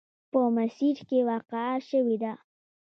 [0.31, 2.33] په مسیر کې واقع شوې وه.